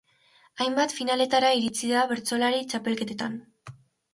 [0.63, 3.37] Hainbat finaletara iritsi da bertsolari txapelketetan.